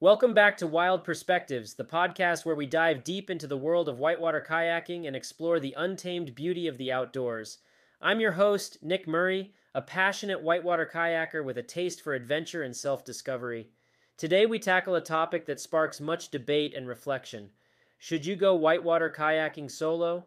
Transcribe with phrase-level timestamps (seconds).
[0.00, 3.98] Welcome back to Wild Perspectives, the podcast where we dive deep into the world of
[3.98, 7.58] whitewater kayaking and explore the untamed beauty of the outdoors.
[8.00, 12.76] I'm your host, Nick Murray, a passionate whitewater kayaker with a taste for adventure and
[12.76, 13.70] self discovery.
[14.16, 17.50] Today we tackle a topic that sparks much debate and reflection.
[17.98, 20.26] Should you go whitewater kayaking solo?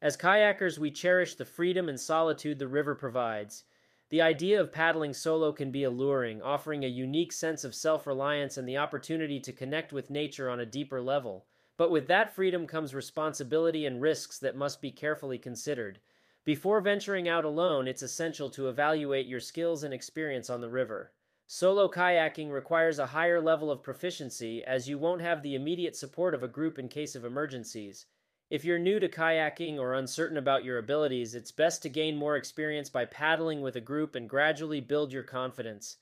[0.00, 3.64] As kayakers, we cherish the freedom and solitude the river provides.
[4.10, 8.56] The idea of paddling solo can be alluring, offering a unique sense of self reliance
[8.56, 11.46] and the opportunity to connect with nature on a deeper level.
[11.76, 16.00] But with that freedom comes responsibility and risks that must be carefully considered.
[16.44, 21.12] Before venturing out alone, it's essential to evaluate your skills and experience on the river.
[21.46, 26.34] Solo kayaking requires a higher level of proficiency as you won't have the immediate support
[26.34, 28.06] of a group in case of emergencies.
[28.50, 32.34] If you're new to kayaking or uncertain about your abilities, it's best to gain more
[32.34, 35.98] experience by paddling with a group and gradually build your confidence.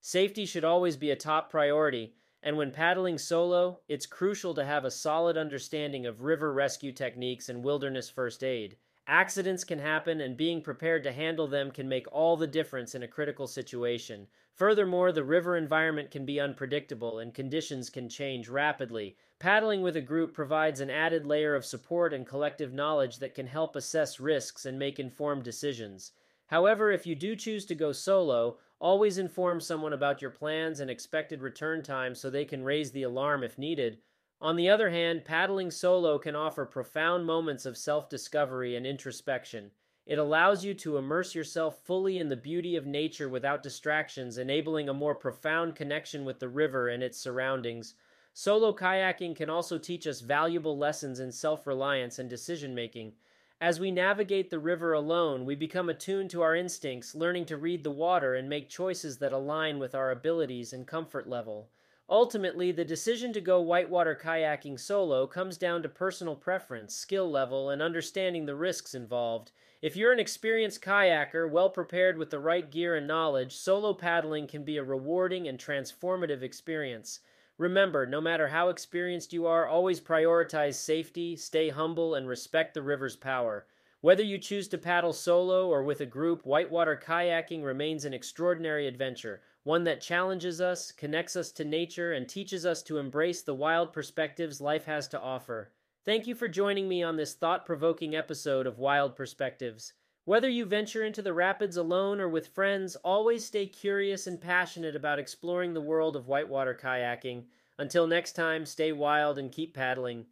[0.00, 4.84] Safety should always be a top priority, and when paddling solo, it's crucial to have
[4.84, 8.76] a solid understanding of river rescue techniques and wilderness first aid.
[9.10, 13.02] Accidents can happen, and being prepared to handle them can make all the difference in
[13.02, 14.26] a critical situation.
[14.52, 19.16] Furthermore, the river environment can be unpredictable and conditions can change rapidly.
[19.38, 23.46] Paddling with a group provides an added layer of support and collective knowledge that can
[23.46, 26.12] help assess risks and make informed decisions.
[26.48, 30.90] However, if you do choose to go solo, always inform someone about your plans and
[30.90, 34.00] expected return time so they can raise the alarm if needed.
[34.40, 39.72] On the other hand, paddling solo can offer profound moments of self discovery and introspection.
[40.06, 44.88] It allows you to immerse yourself fully in the beauty of nature without distractions, enabling
[44.88, 47.94] a more profound connection with the river and its surroundings.
[48.32, 53.14] Solo kayaking can also teach us valuable lessons in self reliance and decision making.
[53.60, 57.82] As we navigate the river alone, we become attuned to our instincts, learning to read
[57.82, 61.68] the water and make choices that align with our abilities and comfort level.
[62.10, 67.68] Ultimately, the decision to go whitewater kayaking solo comes down to personal preference, skill level,
[67.68, 69.52] and understanding the risks involved.
[69.82, 74.46] If you're an experienced kayaker, well prepared with the right gear and knowledge, solo paddling
[74.46, 77.20] can be a rewarding and transformative experience.
[77.58, 82.82] Remember, no matter how experienced you are, always prioritize safety, stay humble, and respect the
[82.82, 83.66] river's power.
[84.00, 88.86] Whether you choose to paddle solo or with a group, whitewater kayaking remains an extraordinary
[88.86, 93.54] adventure, one that challenges us, connects us to nature, and teaches us to embrace the
[93.54, 95.70] wild perspectives life has to offer.
[96.06, 99.92] Thank you for joining me on this thought provoking episode of Wild Perspectives.
[100.24, 104.96] Whether you venture into the rapids alone or with friends, always stay curious and passionate
[104.96, 107.44] about exploring the world of whitewater kayaking.
[107.76, 110.24] Until next time, stay wild and keep paddling.